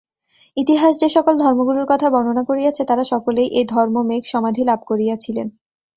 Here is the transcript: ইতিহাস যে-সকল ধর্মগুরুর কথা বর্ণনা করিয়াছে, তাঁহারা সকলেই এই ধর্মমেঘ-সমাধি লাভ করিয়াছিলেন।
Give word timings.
ইতিহাস 0.57 0.93
যে-সকল 0.99 1.35
ধর্মগুরুর 1.37 1.85
কথা 1.89 2.07
বর্ণনা 2.09 2.43
করিয়াছে, 2.43 2.81
তাঁহারা 2.83 3.05
সকলেই 3.13 3.47
এই 3.51 3.65
ধর্মমেঘ-সমাধি 3.65 4.63
লাভ 4.65 4.79
করিয়াছিলেন। 4.87 5.47